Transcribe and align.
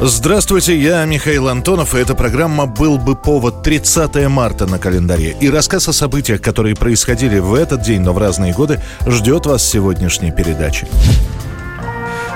Здравствуйте, 0.00 0.76
я 0.76 1.04
Михаил 1.04 1.48
Антонов, 1.48 1.94
и 1.94 1.98
эта 1.98 2.16
программа 2.16 2.66
«Был 2.66 2.98
бы 2.98 3.14
повод» 3.14 3.62
30 3.62 4.28
марта 4.28 4.66
на 4.66 4.80
календаре. 4.80 5.36
И 5.40 5.48
рассказ 5.48 5.88
о 5.88 5.92
событиях, 5.92 6.42
которые 6.42 6.74
происходили 6.74 7.38
в 7.38 7.54
этот 7.54 7.82
день, 7.82 8.00
но 8.00 8.12
в 8.12 8.18
разные 8.18 8.52
годы, 8.52 8.80
ждет 9.06 9.46
вас 9.46 9.62
сегодняшней 9.62 10.32
передаче. 10.32 10.88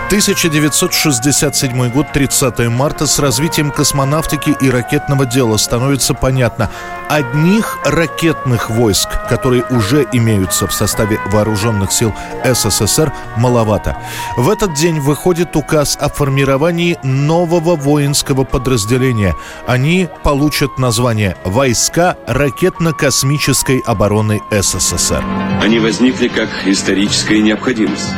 1967 0.09 1.91
год, 1.91 2.07
30 2.15 2.67
марта, 2.71 3.07
с 3.07 3.19
развитием 3.19 3.71
космонавтики 3.71 4.57
и 4.59 4.71
ракетного 4.71 5.27
дела 5.27 5.59
становится 5.59 6.15
понятно. 6.15 6.71
Одних 7.11 7.77
ракетных 7.85 8.71
войск, 8.71 9.11
которые 9.29 9.65
уже 9.69 10.07
имеются 10.13 10.67
в 10.67 10.73
составе 10.73 11.21
вооруженных 11.27 11.93
сил 11.93 12.15
СССР, 12.43 13.13
маловато. 13.37 13.99
В 14.39 14.49
этот 14.49 14.73
день 14.73 14.99
выходит 14.99 15.55
указ 15.57 15.99
о 16.01 16.09
формировании 16.09 16.97
нового 17.03 17.77
воинского 17.77 18.45
подразделения. 18.45 19.37
Они 19.67 20.09
получат 20.25 20.79
название 20.79 21.37
«Войска 21.45 22.17
ракетно-космической 22.27 23.81
обороны 23.85 24.41
СССР». 24.51 25.23
Они 25.61 25.79
возникли 25.79 26.29
как 26.29 26.49
историческая 26.65 27.43
необходимость 27.43 28.15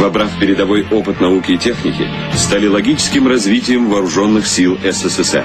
вобрав 0.00 0.38
передовой 0.40 0.86
опыт 0.90 1.20
науки 1.20 1.52
и 1.52 1.58
техники, 1.58 2.08
стали 2.34 2.66
логическим 2.66 3.28
развитием 3.28 3.88
вооруженных 3.88 4.46
сил 4.46 4.78
СССР. 4.82 5.44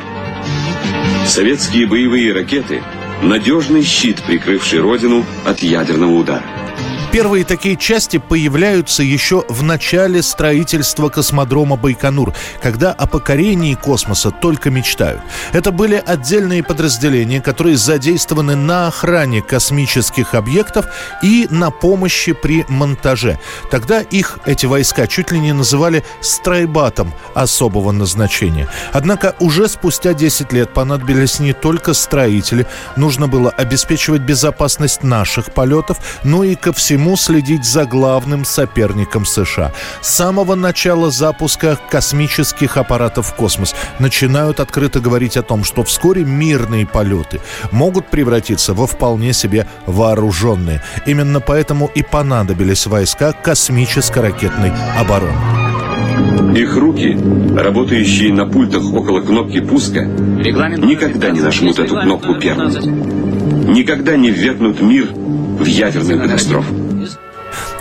Советские 1.26 1.88
боевые 1.88 2.32
ракеты– 2.32 2.82
надежный 3.22 3.84
щит, 3.84 4.24
прикрывший 4.26 4.80
родину 4.80 5.26
от 5.46 5.60
ядерного 5.60 6.12
удара. 6.12 6.55
Первые 7.16 7.46
такие 7.46 7.78
части 7.78 8.18
появляются 8.18 9.02
еще 9.02 9.46
в 9.48 9.64
начале 9.64 10.22
строительства 10.22 11.08
космодрома 11.08 11.78
Байконур, 11.78 12.34
когда 12.62 12.92
о 12.92 13.08
покорении 13.08 13.74
космоса 13.74 14.32
только 14.32 14.70
мечтают. 14.70 15.22
Это 15.54 15.72
были 15.72 16.04
отдельные 16.06 16.62
подразделения, 16.62 17.40
которые 17.40 17.78
задействованы 17.78 18.58
на 18.58 18.88
охране 18.88 19.42
космических 19.42 20.34
объектов 20.34 20.88
и 21.24 21.48
на 21.50 21.72
помощи 21.72 22.34
при 22.34 22.66
монтаже. 22.68 23.40
Тогда 23.72 24.02
их, 24.02 24.40
эти 24.46 24.66
войска, 24.66 25.08
чуть 25.08 25.32
ли 25.32 25.40
не 25.40 25.54
называли 25.54 26.04
страйбатом 26.20 27.14
особого 27.34 27.94
назначения. 27.94 28.68
Однако 28.92 29.36
уже 29.40 29.70
спустя 29.70 30.14
10 30.14 30.52
лет 30.52 30.74
понадобились 30.74 31.40
не 31.40 31.54
только 31.54 31.94
строители, 31.94 32.68
нужно 32.98 33.30
было 33.30 33.52
обеспечивать 33.52 34.24
безопасность 34.24 35.02
наших 35.02 35.54
полетов, 35.54 35.98
но 36.26 36.44
и 36.44 36.56
ко 36.56 36.74
всему 36.74 37.05
всему 37.06 37.18
следить 37.18 37.66
за 37.66 37.86
главным 37.86 38.46
соперником 38.46 39.26
США. 39.26 39.74
С 40.02 40.10
самого 40.10 40.56
начала 40.56 41.12
запуска 41.12 41.78
космических 41.92 42.78
аппаратов 42.78 43.28
в 43.28 43.36
космос 43.36 43.76
начинают 44.00 44.60
открыто 44.60 45.00
говорить 45.00 45.38
о 45.38 45.44
том, 45.44 45.64
что 45.64 45.84
вскоре 45.84 46.24
мирные 46.24 46.88
полеты 46.88 47.42
могут 47.72 48.08
превратиться 48.08 48.74
во 48.74 48.88
вполне 48.88 49.34
себе 49.34 49.68
вооруженные. 49.86 50.82
Именно 51.06 51.42
поэтому 51.42 51.92
и 51.94 52.02
понадобились 52.02 52.88
войска 52.88 53.34
космическо-ракетной 53.34 54.72
обороны. 54.98 56.58
Их 56.58 56.76
руки, 56.76 57.16
работающие 57.56 58.34
на 58.34 58.48
пультах 58.48 58.84
около 58.92 59.22
кнопки 59.22 59.60
пуска, 59.60 60.06
никогда 60.06 61.30
не 61.30 61.42
нажмут 61.42 61.78
эту 61.78 62.02
кнопку 62.02 62.34
первым. 62.40 62.72
Никогда 63.72 64.18
не 64.18 64.32
ввергнут 64.32 64.82
мир 64.82 65.10
в 65.14 65.66
ядерную 65.66 66.20
катастрофу. 66.20 66.85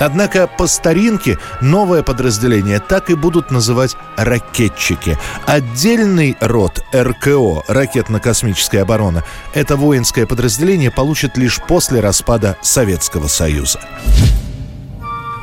Однако 0.04 0.46
по 0.46 0.66
старинке 0.66 1.38
новое 1.62 2.02
подразделение 2.02 2.78
так 2.78 3.08
и 3.08 3.14
будут 3.14 3.50
называть 3.50 3.96
ракетчики. 4.16 5.16
Отдельный 5.46 6.36
род 6.40 6.84
РКО, 6.94 7.64
ракетно-космическая 7.68 8.82
оборона, 8.82 9.24
это 9.54 9.76
воинское 9.76 10.26
подразделение 10.26 10.90
получит 10.90 11.38
лишь 11.38 11.58
после 11.58 12.00
распада 12.00 12.58
Советского 12.60 13.28
Союза. 13.28 13.80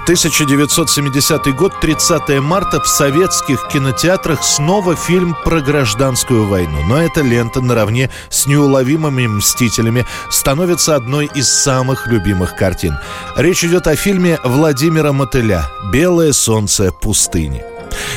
1970 0.04 1.56
год, 1.56 1.80
30 1.80 2.40
марта, 2.42 2.82
в 2.82 2.88
советских 2.88 3.68
кинотеатрах 3.68 4.44
снова 4.44 4.96
фильм 4.96 5.36
про 5.44 5.62
гражданскую 5.62 6.48
войну. 6.48 6.82
Но 6.88 7.02
эта 7.02 7.22
лента 7.22 7.62
наравне 7.62 8.10
с 8.30 8.48
неуловимыми 8.48 9.28
«Мстителями» 9.28 10.06
становится 10.30 10.96
одной 10.96 11.30
из 11.36 11.48
самых 11.48 12.08
любимых 12.08 12.56
картин. 12.56 12.98
Речь 13.36 13.64
идет 13.64 13.88
о 13.88 13.96
фильме 13.96 14.40
Владимира 14.44 15.14
Мотыля 15.14 15.70
«Белое 15.92 16.34
солнце 16.34 16.92
пустыни». 16.92 17.71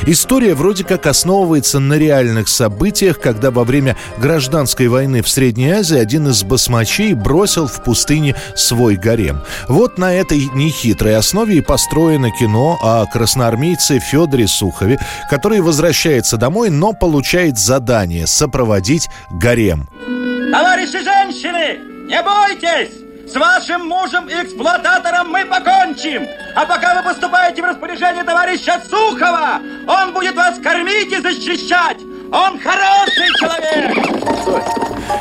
История 0.06 0.54
вроде 0.54 0.84
как 0.84 1.06
основывается 1.06 1.80
на 1.80 1.94
реальных 1.94 2.48
событиях, 2.48 3.20
когда 3.20 3.50
во 3.50 3.64
время 3.64 3.96
гражданской 4.18 4.88
войны 4.88 5.22
в 5.22 5.28
Средней 5.28 5.70
Азии 5.70 5.96
один 5.96 6.28
из 6.28 6.42
басмачей 6.44 7.14
бросил 7.14 7.66
в 7.66 7.82
пустыне 7.82 8.34
свой 8.54 8.96
гарем. 8.96 9.42
Вот 9.68 9.98
на 9.98 10.12
этой 10.14 10.48
нехитрой 10.54 11.16
основе 11.16 11.56
и 11.56 11.60
построено 11.60 12.30
кино 12.30 12.78
о 12.82 13.06
красноармейце 13.06 13.98
Федоре 13.98 14.46
Сухове, 14.46 14.98
который 15.30 15.60
возвращается 15.60 16.36
домой, 16.36 16.70
но 16.70 16.92
получает 16.92 17.58
задание 17.58 18.26
сопроводить 18.26 19.08
гарем. 19.30 19.88
Товарищи 20.50 21.02
женщины, 21.02 21.78
не 22.06 22.22
бойтесь! 22.22 23.04
С 23.26 23.34
вашим 23.36 23.88
мужем-эксплуататором 23.88 25.30
мы 25.30 25.44
покончим! 25.46 25.73
А 26.54 26.66
пока 26.66 26.94
вы 26.94 27.02
поступаете 27.02 27.62
в 27.62 27.64
распоряжение 27.64 28.24
товарища 28.24 28.80
Сухова, 28.88 29.60
он 29.86 30.12
будет 30.12 30.34
вас 30.34 30.58
кормить 30.58 31.12
и 31.12 31.16
защищать! 31.20 32.03
Он 32.32 32.58
хороший 32.58 33.28
человек! 33.38 34.14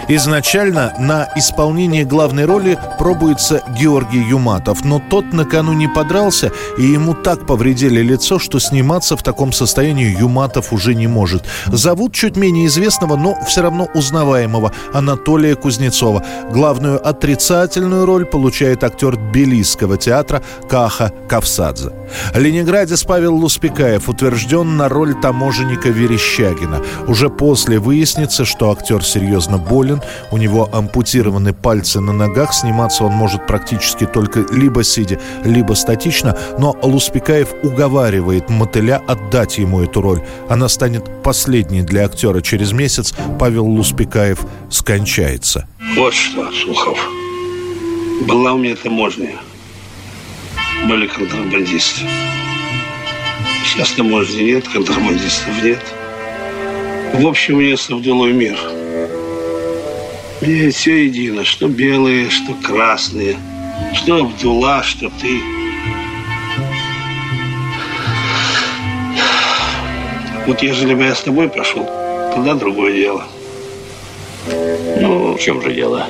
Изначально 0.10 0.94
на 1.00 1.30
исполнение 1.36 2.04
главной 2.04 2.46
роли 2.46 2.78
пробуется 3.00 3.64
Георгий 3.80 4.22
Юматов, 4.22 4.84
но 4.84 5.02
тот 5.10 5.32
накануне 5.32 5.88
подрался, 5.88 6.52
и 6.78 6.84
ему 6.84 7.14
так 7.14 7.46
повредили 7.46 8.02
лицо, 8.02 8.38
что 8.38 8.60
сниматься 8.60 9.16
в 9.16 9.24
таком 9.24 9.54
состоянии 9.54 10.18
Юматов 10.20 10.74
уже 10.74 10.94
не 10.94 11.08
может. 11.08 11.46
Зовут 11.68 12.14
чуть 12.14 12.36
менее 12.36 12.68
известного, 12.68 13.16
но 13.16 13.38
все 13.46 13.62
равно 13.62 13.88
узнаваемого 13.94 14.74
Анатолия 14.94 15.56
Кузнецова. 15.56 16.26
Главную 16.52 17.06
отрицательную 17.06 18.06
роль 18.06 18.26
получает 18.26 18.84
актер 18.84 19.16
Тбилисского 19.16 19.98
театра 19.98 20.44
Каха 20.70 21.14
Кавсадзе. 21.30 21.92
Ленинградец 22.36 23.04
Павел 23.04 23.36
Луспекаев 23.36 24.10
утвержден 24.10 24.76
на 24.76 24.90
роль 24.90 25.16
таможенника 25.20 25.90
Верещагина. 25.90 26.82
Уже 27.08 27.30
после 27.30 27.80
выяснится, 27.80 28.46
что 28.46 28.72
актер 28.72 29.04
серьезно 29.04 29.58
болен, 29.58 30.02
у 30.32 30.38
него 30.38 30.70
ампутированы 30.72 31.54
пальцы 31.54 32.00
на 32.00 32.14
ногах, 32.14 32.54
сниматься 32.54 33.04
он 33.04 33.14
может 33.14 33.46
практически 33.48 34.06
только 34.06 34.46
либо 34.52 34.84
сидя, 34.84 35.20
либо 35.44 35.74
статично, 35.74 36.38
но 36.58 36.78
Луспекаев 36.82 37.50
уговаривает 37.64 38.50
мотыля 38.50 39.02
отдать 39.08 39.58
ему 39.58 39.82
эту 39.82 40.02
роль. 40.02 40.22
Она 40.50 40.68
станет 40.68 41.24
последней 41.24 41.82
для 41.82 42.06
актера. 42.06 42.42
Через 42.42 42.72
месяц 42.72 43.14
Павел 43.40 43.66
Луспекаев 43.66 44.40
скончается. 44.70 45.68
Вот 45.96 46.14
что, 46.14 46.52
Сухов. 46.52 46.98
Была 48.28 48.54
у 48.54 48.58
меня 48.58 48.76
таможня. 48.76 49.36
Были 50.88 51.08
контрабандисты. 51.08 52.02
Сейчас 53.66 53.92
таможни 53.94 54.44
нет, 54.44 54.68
контрабандистов 54.68 55.64
нет. 55.64 55.80
В 57.14 57.28
общем, 57.28 57.60
место 57.60 57.96
в 57.96 58.02
деловой 58.02 58.34
мир– 58.34 58.60
мне 60.44 60.72
все 60.72 61.06
едино, 61.06 61.46
что 61.46 61.70
белые, 61.70 62.30
что 62.30 62.54
красные, 62.56 63.38
что 63.94 64.18
Абдулла, 64.18 64.84
что 64.84 65.10
ты. 65.22 65.40
Вот 70.46 70.62
ежели 70.62 70.96
бы 70.96 71.04
я 71.04 71.16
с 71.16 71.22
тобой 71.22 71.48
пошел, 71.48 71.86
тогда 72.36 72.56
другое 72.56 72.94
дело. 72.94 73.24
Ну, 75.00 75.36
в 75.36 75.40
чем 75.40 75.62
же 75.62 75.74
дело? 75.74 76.08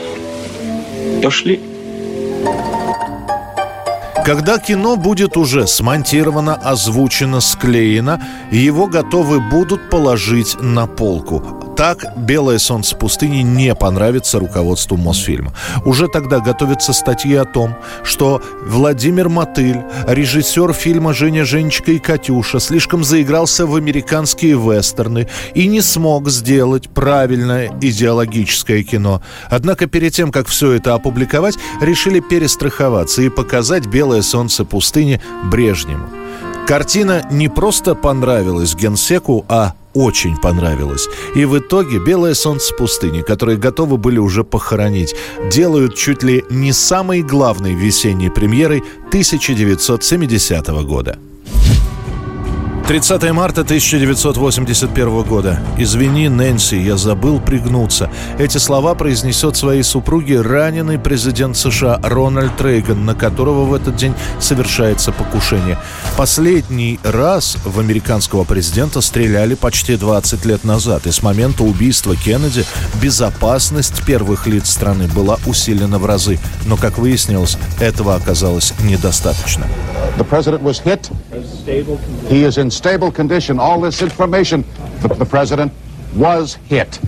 Пошли. 1.21 1.59
Когда 4.25 4.57
кино 4.57 4.95
будет 4.95 5.35
уже 5.35 5.67
смонтировано, 5.67 6.55
озвучено, 6.55 7.41
склеено, 7.41 8.21
его 8.51 8.87
готовы 8.87 9.41
будут 9.41 9.89
положить 9.89 10.55
на 10.61 10.87
полку 10.87 11.62
Так 11.75 12.05
«Белое 12.15 12.59
солнце 12.59 12.95
пустыни» 12.95 13.41
не 13.41 13.73
понравится 13.73 14.39
руководству 14.39 14.95
Мосфильма. 14.95 15.53
Уже 15.85 16.07
тогда 16.07 16.39
готовятся 16.39 16.93
статьи 16.93 17.35
о 17.35 17.45
том, 17.45 17.75
что 18.03 18.41
Владимир 18.61 19.27
Мотыль, 19.27 19.81
режиссер 20.07 20.71
фильма 20.73 21.13
«Женя, 21.13 21.45
Женечка 21.45 21.91
и 21.91 21.99
Катюша», 21.99 22.59
слишком 22.59 23.03
заигрался 23.03 23.65
в 23.65 23.75
американские 23.75 24.53
вестерны 24.53 25.27
и 25.55 25.67
не 25.67 25.81
смог 25.81 26.29
сделать 26.29 26.89
правильное 26.89 27.71
идеологическое 27.81 28.83
кино. 28.83 29.23
Однако 29.49 29.87
перед 29.87 30.13
тем, 30.13 30.31
как 30.31 30.47
все 30.47 30.73
это 30.73 30.93
опубликовать, 30.93 31.55
решили 31.81 32.19
перестраховаться 32.19 33.23
и 33.23 33.29
показать 33.29 33.87
«Белое 33.87 34.21
солнце 34.21 34.63
пустыни» 34.63 35.19
Брежневу. 35.45 36.05
Картина 36.67 37.27
не 37.29 37.49
просто 37.49 37.93
понравилась 37.93 38.73
генсеку, 38.73 39.45
а 39.49 39.73
очень 39.93 40.37
понравилась. 40.37 41.07
И 41.35 41.45
в 41.45 41.57
итоге 41.57 41.99
«Белое 41.99 42.33
солнце 42.33 42.73
пустыни», 42.73 43.21
которые 43.21 43.57
готовы 43.57 43.97
были 43.97 44.19
уже 44.19 44.43
похоронить, 44.43 45.15
делают 45.51 45.95
чуть 45.95 46.23
ли 46.23 46.43
не 46.49 46.73
самой 46.73 47.21
главной 47.21 47.73
весенней 47.73 48.29
премьерой 48.29 48.83
1970 49.09 50.67
года. 50.85 51.19
30 52.87 53.31
марта 53.31 53.61
1981 53.61 55.23
года. 55.23 55.59
«Извини, 55.77 56.27
Нэнси, 56.27 56.75
я 56.75 56.97
забыл 56.97 57.39
пригнуться». 57.39 58.09
Эти 58.37 58.57
слова 58.57 58.93
произнесет 58.93 59.55
своей 59.55 59.83
супруге 59.83 60.41
раненый 60.41 60.99
президент 60.99 61.55
США 61.55 62.01
Рональд 62.03 62.59
Рейган, 62.61 63.05
на 63.05 63.15
которого 63.15 63.63
в 63.63 63.73
этот 63.73 63.95
день 63.95 64.13
совершается 64.39 65.13
покушение. 65.13 65.77
Последний 66.17 66.99
раз 67.03 67.57
в 67.63 67.79
американского 67.79 68.43
президента 68.43 68.99
стреляли 68.99 69.55
почти 69.55 69.95
20 69.95 70.43
лет 70.43 70.65
назад, 70.65 71.07
и 71.07 71.11
с 71.11 71.23
момента 71.23 71.63
убийства 71.63 72.17
Кеннеди 72.17 72.65
безопасность 73.01 74.05
первых 74.05 74.45
лиц 74.45 74.69
страны 74.69 75.07
была 75.07 75.39
усилена 75.45 75.99
в 75.99 76.05
разы. 76.05 76.37
Но, 76.65 76.75
как 76.75 76.97
выяснилось, 76.97 77.57
этого 77.79 78.15
оказалось 78.15 78.73
недостаточно. 78.83 79.65
The 80.17 80.25
president 80.25 80.61
was 80.61 80.79
hit. 80.79 81.09
He 82.29 82.43
is 82.43 82.57
in 82.57 82.69
stable 82.73 83.11
condition. 83.11 83.59
All 83.59 83.79
this 83.79 84.01
information, 84.01 84.63
the, 85.01 85.07
the 85.09 85.25
president 85.25 85.71
was 86.15 86.55
hit. 86.67 86.99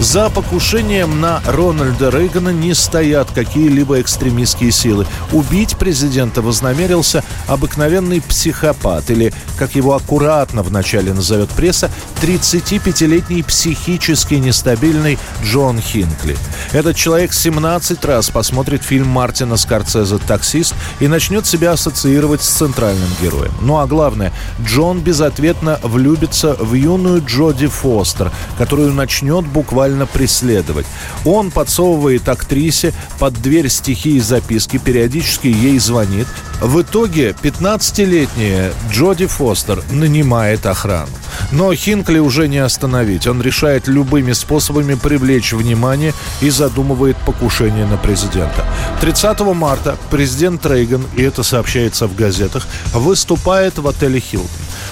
За 0.00 0.30
покушением 0.30 1.20
на 1.20 1.42
Рональда 1.46 2.08
Рейгана 2.08 2.48
не 2.48 2.72
стоят 2.72 3.30
какие-либо 3.32 4.00
экстремистские 4.00 4.72
силы. 4.72 5.06
Убить 5.30 5.76
президента 5.76 6.40
вознамерился 6.40 7.22
обыкновенный 7.46 8.22
психопат, 8.22 9.10
или, 9.10 9.30
как 9.58 9.74
его 9.74 9.94
аккуратно 9.94 10.62
вначале 10.62 11.12
назовет 11.12 11.50
пресса, 11.50 11.90
35-летний 12.22 13.42
психически 13.42 14.34
нестабильный 14.34 15.18
Джон 15.44 15.78
Хинкли. 15.80 16.38
Этот 16.72 16.96
человек 16.96 17.34
17 17.34 18.02
раз 18.06 18.30
посмотрит 18.30 18.82
фильм 18.82 19.08
Мартина 19.08 19.58
Скорцезе 19.58 20.16
«Таксист» 20.16 20.74
и 21.00 21.08
начнет 21.08 21.44
себя 21.46 21.72
ассоциировать 21.72 22.40
с 22.40 22.48
центральным 22.48 23.10
героем. 23.20 23.52
Ну 23.60 23.78
а 23.78 23.86
главное, 23.86 24.32
Джон 24.64 25.00
безответно 25.00 25.78
влюбится 25.82 26.54
в 26.54 26.72
юную 26.72 27.22
Джоди 27.22 27.66
Фостер, 27.66 28.32
которую 28.56 28.94
начнет 28.94 29.46
буквально 29.46 29.89
буквально 29.90 30.06
преследовать. 30.06 30.86
Он 31.24 31.50
подсовывает 31.50 32.28
актрисе 32.28 32.92
под 33.18 33.34
дверь 33.34 33.68
стихи 33.68 34.16
и 34.16 34.20
записки, 34.20 34.78
периодически 34.78 35.48
ей 35.48 35.78
звонит. 35.78 36.26
В 36.60 36.82
итоге 36.82 37.34
15-летняя 37.42 38.72
Джоди 38.92 39.26
Фостер 39.26 39.82
нанимает 39.90 40.66
охрану. 40.66 41.08
Но 41.52 41.74
Хинкли 41.74 42.18
уже 42.18 42.48
не 42.48 42.58
остановить. 42.58 43.26
Он 43.26 43.42
решает 43.42 43.88
любыми 43.88 44.32
способами 44.32 44.94
привлечь 44.94 45.52
внимание 45.52 46.12
и 46.42 46.50
задумывает 46.50 47.16
покушение 47.26 47.86
на 47.86 47.96
президента. 47.96 48.64
30 49.00 49.40
марта 49.40 49.96
президент 50.10 50.66
Рейган, 50.66 51.04
и 51.16 51.22
это 51.22 51.42
сообщается 51.42 52.06
в 52.06 52.14
газетах, 52.14 52.66
выступает 52.92 53.78
в 53.78 53.88
отеле 53.88 54.20
«Хилтон». 54.20 54.48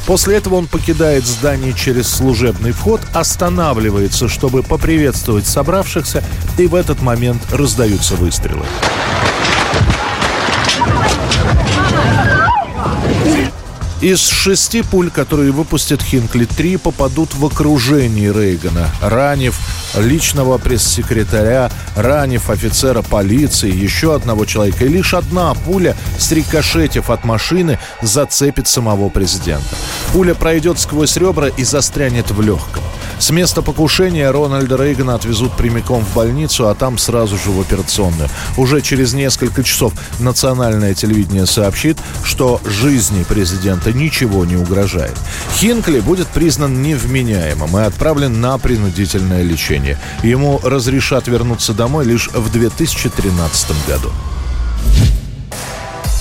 После 0.08 0.37
этого 0.37 0.55
он 0.55 0.66
покидает 0.66 1.26
здание 1.26 1.75
через 1.75 2.08
служебный 2.08 2.72
вход, 2.72 3.02
останавливается, 3.12 4.26
чтобы 4.26 4.62
поприветствовать 4.62 5.46
собравшихся, 5.46 6.25
и 6.56 6.66
в 6.66 6.75
этот 6.75 7.02
момент 7.02 7.43
раздаются 7.52 8.14
выстрелы. 8.14 8.64
Из 14.00 14.21
шести 14.21 14.83
пуль, 14.83 15.11
которые 15.11 15.50
выпустит 15.50 16.00
Хинкли, 16.03 16.45
три 16.45 16.77
попадут 16.77 17.35
в 17.35 17.45
окружение 17.45 18.33
Рейгана, 18.33 18.89
ранив 19.00 19.59
личного 19.97 20.56
пресс-секретаря, 20.59 21.69
ранив 21.97 22.49
офицера 22.49 23.03
полиции, 23.03 23.75
еще 23.75 24.15
одного 24.15 24.45
человека. 24.45 24.85
И 24.85 24.89
лишь 24.89 25.15
одна 25.15 25.53
пуля, 25.55 25.97
срикошетив 26.17 27.11
от 27.11 27.25
машины, 27.25 27.81
зацепит 28.00 28.69
самого 28.69 29.09
президента. 29.09 29.75
Пуля 30.12 30.35
пройдет 30.35 30.79
сквозь 30.79 31.17
ребра 31.17 31.49
и 31.49 31.65
застрянет 31.65 32.31
в 32.31 32.41
легком. 32.41 32.85
С 33.19 33.31
места 33.31 33.62
покушения 33.62 34.31
Рональда 34.31 34.76
Рейгана 34.76 35.17
отвезут 35.17 35.56
прямиком 35.56 36.05
в 36.05 36.15
больницу, 36.15 36.69
а 36.69 36.75
там 36.75 36.99
сразу 36.99 37.37
же 37.37 37.50
в 37.50 37.61
операционную. 37.61 38.29
Уже 38.56 38.81
через 38.81 39.12
несколько 39.12 39.65
часов 39.65 39.93
национальное 40.20 40.94
телевидение 40.94 41.44
сообщит, 41.47 41.99
что 42.23 42.61
жизни 42.65 43.25
президента 43.25 43.93
ничего 43.93 44.44
не 44.44 44.56
угрожает. 44.56 45.17
Хинкли 45.56 45.99
будет 45.99 46.29
признан 46.29 46.81
невменяемым 46.81 47.76
и 47.76 47.82
отправлен 47.82 48.41
на 48.41 48.56
принудительное 48.56 49.43
лечение. 49.43 49.99
Ему 50.23 50.61
разрешат 50.62 51.26
вернуться 51.26 51.75
домой 51.75 52.05
лишь 52.05 52.29
в 52.29 52.53
2013 52.53 53.71
году. 53.88 54.12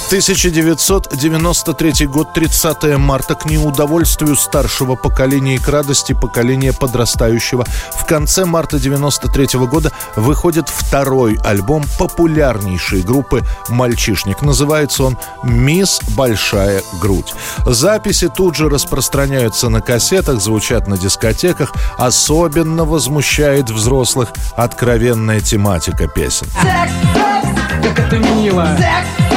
1993 0.07 2.07
год, 2.07 2.33
30 2.33 2.97
марта, 2.97 3.35
к 3.35 3.45
неудовольствию 3.45 4.37
старшего 4.37 4.95
поколения 4.95 5.55
и 5.55 5.57
к 5.57 5.67
радости 5.67 6.13
поколения 6.13 6.71
подрастающего. 6.71 7.65
В 7.93 8.05
конце 8.05 8.45
марта 8.45 8.79
93 8.79 9.59
года 9.67 9.91
выходит 10.15 10.69
второй 10.69 11.37
альбом 11.43 11.83
популярнейшей 11.99 13.01
группы 13.01 13.43
«Мальчишник». 13.67 14.41
Называется 14.41 15.03
он 15.03 15.17
«Мисс 15.43 15.99
Большая 16.15 16.83
грудь». 17.01 17.33
Записи 17.65 18.29
тут 18.29 18.55
же 18.55 18.69
распространяются 18.69 19.67
на 19.67 19.81
кассетах, 19.81 20.39
звучат 20.39 20.87
на 20.87 20.97
дискотеках. 20.97 21.73
Особенно 21.97 22.85
возмущает 22.85 23.69
взрослых 23.69 24.29
откровенная 24.55 25.41
тематика 25.41 26.07
песен. 26.07 26.47
Секс, 26.61 26.93
секс, 27.13 27.49
как 27.83 27.99
это 27.99 28.19
мило! 28.19 28.77
Секс, 28.77 29.36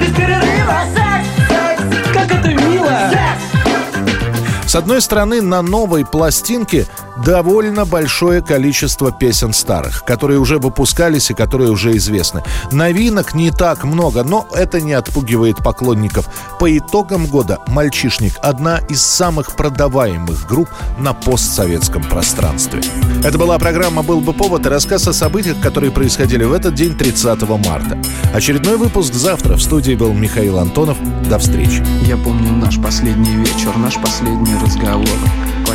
без 0.00 0.10
перерыва 0.14 0.80
секс, 0.94 1.28
секс, 1.48 1.82
как 2.14 2.32
это 2.32 2.48
мило! 2.48 3.10
Секс! 3.10 4.70
С 4.70 4.74
одной 4.74 5.00
стороны, 5.00 5.42
на 5.42 5.62
новой 5.62 6.06
пластинке 6.06 6.86
довольно 7.24 7.84
большое 7.84 8.42
количество 8.42 9.12
песен 9.12 9.52
старых, 9.52 10.04
которые 10.04 10.38
уже 10.38 10.58
выпускались 10.58 11.30
и 11.30 11.34
которые 11.34 11.70
уже 11.70 11.96
известны. 11.96 12.42
Новинок 12.72 13.34
не 13.34 13.50
так 13.50 13.84
много, 13.84 14.24
но 14.24 14.46
это 14.52 14.80
не 14.80 14.92
отпугивает 14.92 15.58
поклонников. 15.58 16.28
По 16.58 16.76
итогам 16.76 17.26
года 17.26 17.58
«Мальчишник»— 17.66 18.34
одна 18.42 18.78
из 18.78 19.02
самых 19.02 19.56
продаваемых 19.56 20.46
групп 20.46 20.68
на 20.98 21.12
постсоветском 21.12 22.02
пространстве. 22.02 22.80
Это 23.24 23.38
была 23.38 23.58
программа 23.58 24.02
«Был 24.02 24.20
бы 24.20 24.32
повод» 24.32 24.66
и 24.66 24.68
рассказ 24.68 25.06
о 25.08 25.12
событиях, 25.12 25.60
которые 25.60 25.90
происходили 25.90 26.44
в 26.44 26.52
этот 26.52 26.74
день 26.74 26.96
30 26.96 27.42
марта. 27.66 27.98
Очередной 28.32 28.76
выпуск 28.76 29.14
завтра. 29.14 29.56
В 29.56 29.62
студии 29.62 29.94
был 29.94 30.12
Михаил 30.12 30.58
Антонов. 30.58 30.98
До 31.28 31.38
встречи. 31.38 31.84
Я 32.06 32.16
помню 32.16 32.52
наш 32.52 32.80
последний 32.80 33.34
вечер, 33.34 33.76
наш 33.76 33.96
последний 34.00 34.54
разговор. 34.62 35.06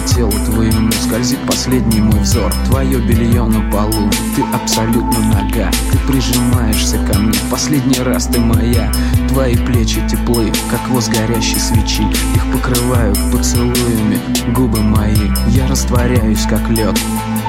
Телу 0.06 0.32
твоему 0.32 0.92
скользит 0.92 1.40
последний 1.48 2.00
мой 2.00 2.20
взор. 2.20 2.54
Твое 2.68 3.00
белье 3.00 3.44
на 3.44 3.70
полу, 3.72 4.10
ты 4.36 4.44
абсолютно 4.54 5.20
нога. 5.20 5.72
Ты 5.92 5.98
прижимаешься 6.08 6.98
ко 7.06 7.18
мне, 7.18 7.38
последний 7.50 8.00
раз 8.00 8.28
ты 8.28 8.40
моя. 8.40 8.92
Твои 9.30 9.56
плечи 9.56 10.06
теплы, 10.08 10.52
как 10.70 10.88
воз 10.90 11.08
горящей 11.08 11.60
свечи. 11.60 12.04
Их 12.36 12.52
покрывают 12.54 13.18
поцелуями 13.32 14.20
губы 14.54 14.82
мои. 14.82 15.32
Я 15.48 15.68
растворяюсь, 15.68 16.46
как 16.50 16.70
лед 16.70 16.98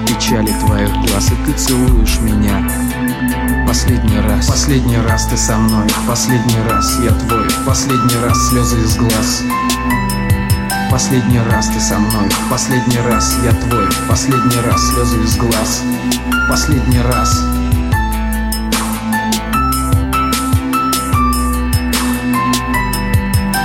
печали 0.07 0.53
твоих 0.61 0.91
глаз 0.93 1.31
И 1.31 1.47
ты 1.47 1.59
целуешь 1.59 2.19
меня. 2.21 2.69
Последний 3.67 4.19
раз, 4.21 4.47
последний 4.47 4.99
раз 4.99 5.27
ты 5.27 5.37
со 5.37 5.57
мной. 5.57 5.87
Последний 6.07 6.59
раз 6.69 6.99
я 7.03 7.11
твой, 7.11 7.47
последний 7.67 8.17
раз 8.23 8.49
слезы 8.49 8.81
из 8.81 8.97
глаз 8.97 9.43
Последний 10.91 11.41
раз 11.41 11.69
ты 11.69 11.81
со 11.81 11.99
мной, 11.99 12.29
последний 12.51 12.99
раз 12.99 13.37
я 13.45 13.53
твой. 13.53 13.87
Последний 14.09 14.61
раз 14.65 14.81
слезы 14.89 15.23
из 15.23 15.37
глаз. 15.37 15.83
Последний 16.49 17.01
раз. 17.01 17.45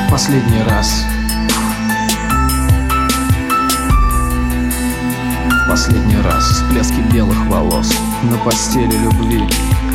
Последний 0.09 0.63
раз. 0.63 1.05
Последний 5.69 6.21
раз. 6.21 6.43
Всплески 6.43 6.99
белых 7.13 7.45
волос. 7.47 7.93
На 8.23 8.37
постели 8.39 8.97
любви 8.97 9.47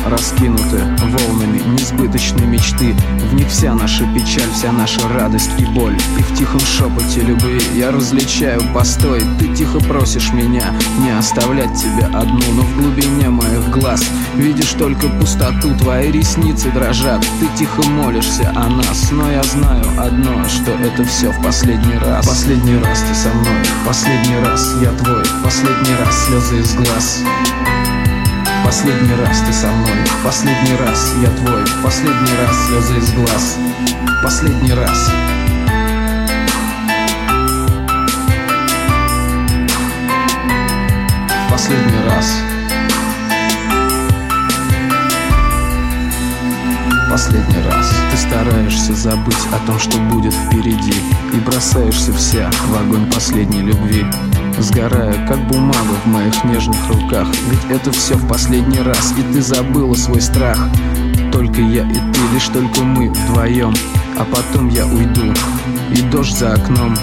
Раскинуты 0.09 0.77
волнами 1.01 1.59
несбыточной 1.73 2.45
мечты. 2.45 2.95
В 3.29 3.33
них 3.33 3.49
вся 3.49 3.73
наша 3.73 4.05
печаль, 4.15 4.49
вся 4.53 4.71
наша 4.71 5.01
радость 5.09 5.49
и 5.57 5.65
боль. 5.65 5.97
И 6.17 6.21
в 6.21 6.33
тихом 6.33 6.61
шепоте 6.61 7.21
любви 7.21 7.61
я 7.75 7.91
различаю 7.91 8.61
постой. 8.73 9.21
Ты 9.37 9.53
тихо 9.53 9.79
просишь 9.79 10.31
меня 10.31 10.73
не 10.99 11.09
оставлять 11.09 11.73
тебя 11.75 12.07
одну 12.07 12.39
Но 12.53 12.61
в 12.61 12.81
глубине 12.81 13.29
моих 13.29 13.69
глаз 13.69 14.01
видишь 14.35 14.71
только 14.79 15.09
пустоту. 15.09 15.75
Твои 15.77 16.09
ресницы 16.09 16.71
дрожат, 16.71 17.25
ты 17.41 17.47
тихо 17.57 17.85
молишься 17.89 18.49
о 18.55 18.69
нас. 18.69 19.11
Но 19.11 19.29
я 19.29 19.43
знаю 19.43 19.85
одно, 19.97 20.47
что 20.47 20.71
это 20.71 21.03
все 21.03 21.31
в 21.31 21.43
последний 21.43 21.97
раз. 21.97 22.25
Последний 22.25 22.77
раз 22.77 23.01
ты 23.01 23.13
со 23.13 23.29
мной, 23.29 23.65
последний 23.85 24.39
раз 24.39 24.73
я 24.81 24.91
твой 24.91 25.23
Последний 25.43 25.95
раз 25.99 26.25
слезы 26.27 26.61
из 26.61 26.75
глаз 26.75 27.23
Последний 28.67 29.15
раз 29.15 29.39
ты 29.47 29.53
со 29.53 29.67
мной, 29.67 29.95
последний 30.25 30.75
раз 30.75 31.13
я 31.21 31.29
твой. 31.29 31.63
Последний 31.81 32.35
раз 32.37 32.67
слезы 32.67 32.97
из 32.97 33.13
глаз. 33.13 33.57
Последний 34.21 34.73
раз. 34.73 35.09
Последний 41.49 42.03
раз 42.09 42.46
Последний 47.17 47.63
раз. 47.67 47.91
Ты 48.11 48.17
стараешься 48.17 48.93
забыть 48.93 49.47
о 49.51 49.65
том, 49.65 49.79
что 49.79 49.97
будет 49.97 50.33
впереди 50.33 50.93
И 51.33 51.39
бросаешься 51.39 52.13
вся 52.13 52.47
в 52.67 52.79
огонь 52.79 53.11
последней 53.11 53.61
любви 53.61 54.05
Сгорая, 54.59 55.25
как 55.27 55.39
бумага 55.47 55.95
в 56.05 56.07
моих 56.09 56.43
нежных 56.43 56.77
руках. 56.87 57.27
Ведь 57.49 57.75
это 57.75 57.91
все 57.91 58.13
в 58.13 58.27
последний 58.27 58.81
раз 58.81 59.15
И 59.17 59.33
ты 59.33 59.41
забыла 59.41 59.95
свой 59.95 60.21
страх. 60.21 60.59
Только 61.31 61.59
я 61.59 61.89
и 61.89 61.95
ты, 61.95 62.19
лишь 62.35 62.49
только 62.49 62.81
мы 62.81 63.09
вдвоем 63.09 63.73
А 64.19 64.23
потом 64.23 64.69
я 64.69 64.85
уйду 64.85 65.33
И 65.89 66.01
дождь 66.11 66.37
за 66.37 66.53
окном 66.53 66.95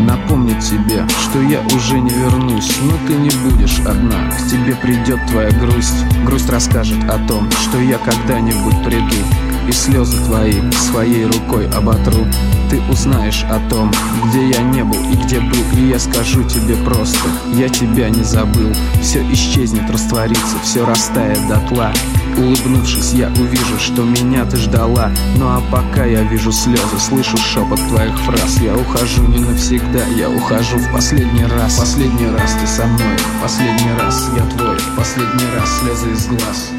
Напомнит 0.00 0.58
тебе, 0.64 1.06
что 1.22 1.40
я 1.42 1.60
уже 1.76 2.00
не 2.00 2.10
вернусь. 2.10 2.76
Но 2.82 2.94
ты 3.06 3.14
не 3.14 3.30
будешь 3.48 3.78
одна 3.86 4.32
К 4.32 4.50
тебе 4.50 4.74
придет 4.74 5.24
твоя 5.28 5.52
грусть. 5.52 6.04
Грусть 6.26 6.50
расскажет 6.50 6.98
о 7.08 7.24
том, 7.28 7.48
что 7.52 7.78
я 7.78 7.98
когда-нибудь 7.98 8.84
приду 8.84 9.24
и 9.70 9.72
слезы 9.72 10.16
твои 10.24 10.60
своей 10.72 11.26
рукой 11.26 11.68
оботру. 11.70 12.26
Ты 12.68 12.80
узнаешь 12.90 13.44
о 13.48 13.60
том, 13.70 13.92
где 14.26 14.48
я 14.50 14.62
не 14.62 14.82
был 14.82 14.98
и 15.10 15.14
где 15.14 15.40
был. 15.40 15.64
И 15.76 15.88
я 15.88 15.98
скажу 15.98 16.42
тебе 16.42 16.76
просто, 16.76 17.28
я 17.54 17.68
тебя 17.68 18.10
не 18.10 18.22
забыл. 18.24 18.72
Все 19.00 19.22
исчезнет, 19.32 19.88
растворится, 19.88 20.58
все 20.64 20.84
растает 20.84 21.38
дотла. 21.48 21.92
Улыбнувшись, 22.36 23.12
я 23.12 23.28
увижу, 23.28 23.78
что 23.78 24.02
меня 24.02 24.44
ты 24.44 24.56
ждала. 24.56 25.10
Ну 25.36 25.46
а 25.46 25.62
пока 25.70 26.04
я 26.04 26.22
вижу 26.22 26.50
слезы, 26.52 26.98
слышу 26.98 27.36
шепот 27.36 27.80
твоих 27.88 28.18
фраз. 28.20 28.58
Я 28.60 28.76
ухожу 28.76 29.22
не 29.26 29.38
навсегда, 29.38 30.04
я 30.16 30.28
ухожу 30.28 30.78
в 30.78 30.92
последний 30.92 31.44
раз. 31.44 31.78
Последний 31.78 32.28
раз 32.28 32.54
ты 32.60 32.66
со 32.66 32.86
мной, 32.86 33.16
последний 33.40 33.92
раз 33.98 34.30
я 34.36 34.44
твой 34.56 34.78
Последний 34.96 35.46
раз 35.54 35.80
слезы 35.80 36.12
из 36.12 36.26
глаз 36.26 36.72